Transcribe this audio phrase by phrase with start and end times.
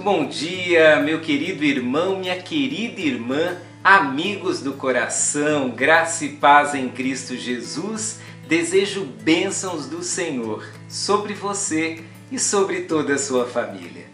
[0.00, 6.88] bom dia, meu querido irmão, minha querida irmã, amigos do coração, graça e paz em
[6.88, 8.20] Cristo Jesus.
[8.48, 14.06] Desejo bênçãos do Senhor sobre você e sobre toda a sua família.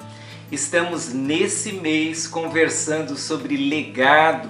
[0.51, 4.49] Estamos nesse mês conversando sobre legado,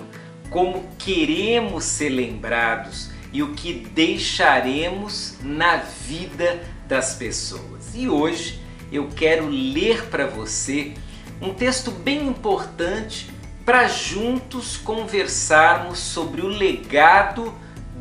[0.50, 7.94] como queremos ser lembrados e o que deixaremos na vida das pessoas.
[7.94, 10.94] E hoje eu quero ler para você
[11.40, 13.30] um texto bem importante
[13.64, 17.54] para juntos conversarmos sobre o legado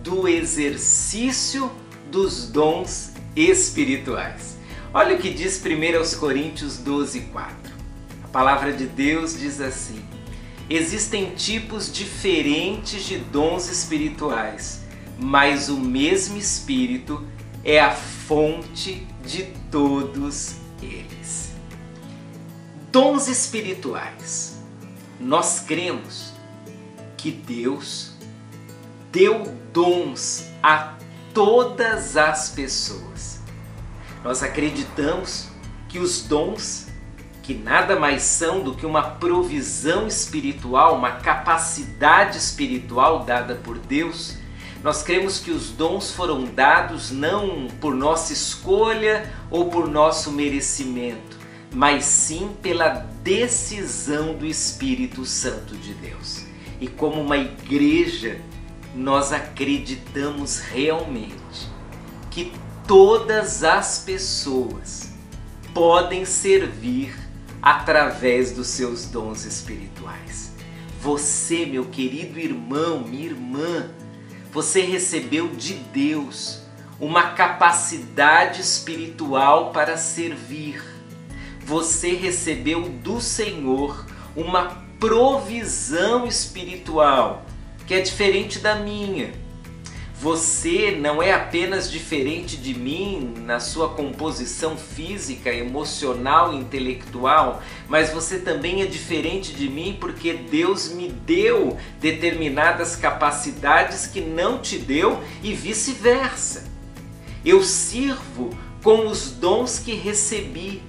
[0.03, 1.71] do exercício
[2.09, 4.57] dos dons espirituais.
[4.93, 7.73] Olha o que diz 1 Coríntios 12, 4.
[8.23, 10.01] A palavra de Deus diz assim:
[10.69, 14.81] Existem tipos diferentes de dons espirituais,
[15.19, 17.23] mas o mesmo Espírito
[17.63, 21.56] é a fonte de todos eles
[22.91, 24.57] dons espirituais.
[25.19, 26.33] Nós cremos
[27.15, 28.13] que Deus
[29.11, 30.93] deu dons a
[31.33, 33.41] todas as pessoas.
[34.23, 35.47] Nós acreditamos
[35.87, 36.87] que os dons,
[37.43, 44.35] que nada mais são do que uma provisão espiritual, uma capacidade espiritual dada por Deus,
[44.83, 51.36] nós cremos que os dons foram dados não por nossa escolha ou por nosso merecimento,
[51.73, 52.89] mas sim pela
[53.23, 56.45] decisão do Espírito Santo de Deus.
[56.79, 58.39] E como uma igreja,
[58.95, 61.67] nós acreditamos realmente
[62.31, 62.51] que
[62.87, 65.11] todas as pessoas
[65.73, 67.13] podem servir
[67.61, 70.51] através dos seus dons espirituais.
[71.01, 73.89] Você, meu querido irmão, minha irmã,
[74.51, 76.61] você recebeu de Deus
[76.99, 80.81] uma capacidade espiritual para servir
[81.67, 84.05] você recebeu do Senhor
[84.37, 87.45] uma provisão espiritual
[87.85, 89.33] que é diferente da minha.
[90.19, 98.39] Você não é apenas diferente de mim na sua composição física, emocional, intelectual, mas você
[98.39, 105.21] também é diferente de mim porque Deus me deu determinadas capacidades que não te deu
[105.43, 106.63] e vice-versa.
[107.43, 110.81] Eu sirvo com os dons que recebi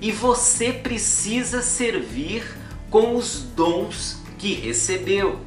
[0.00, 2.44] e você precisa servir
[2.88, 5.40] com os dons que recebeu.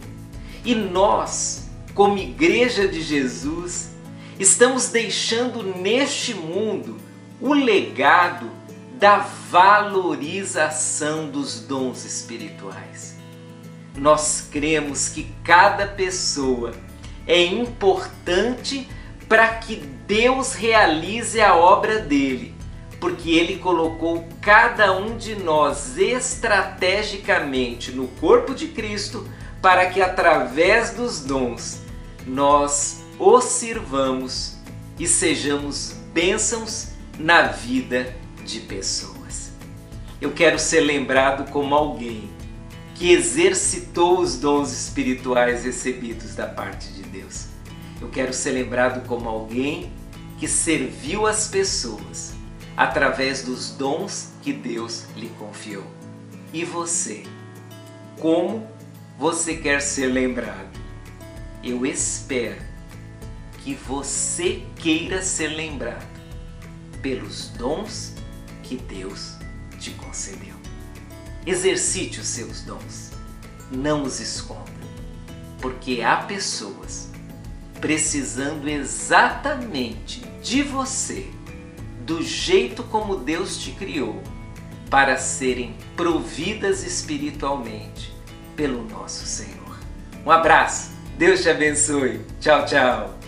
[0.63, 3.89] E nós, como Igreja de Jesus,
[4.39, 6.97] estamos deixando neste mundo
[7.41, 8.49] o legado
[8.99, 9.17] da
[9.49, 13.17] valorização dos dons espirituais.
[13.97, 16.73] Nós cremos que cada pessoa
[17.27, 18.87] é importante
[19.27, 22.53] para que Deus realize a obra dele
[23.03, 29.27] porque Ele colocou cada um de nós estrategicamente no corpo de Cristo
[29.61, 31.81] para que através dos dons
[32.25, 34.55] nós o sirvamos
[34.97, 38.15] e sejamos bênçãos na vida
[38.45, 39.51] de pessoas.
[40.21, 42.29] Eu quero ser lembrado como alguém
[42.95, 47.47] que exercitou os dons espirituais recebidos da parte de Deus.
[47.99, 49.91] Eu quero ser lembrado como alguém
[50.39, 52.41] que serviu as pessoas
[52.75, 55.85] através dos dons que Deus lhe confiou.
[56.51, 57.23] E você?
[58.19, 58.67] Como
[59.17, 60.79] você quer ser lembrado?
[61.63, 62.61] Eu espero
[63.59, 66.05] que você queira ser lembrado
[67.01, 68.13] pelos dons
[68.61, 69.37] que Deus
[69.79, 70.55] te concedeu.
[71.45, 73.11] Exercite os seus dons,
[73.71, 74.71] não os esconda,
[75.61, 77.09] porque há pessoas
[77.81, 81.29] precisando exatamente de você
[82.05, 84.21] do jeito como Deus te criou,
[84.89, 88.13] para serem providas espiritualmente
[88.55, 89.79] pelo nosso Senhor.
[90.25, 92.21] Um abraço, Deus te abençoe.
[92.39, 93.22] Tchau, tchau.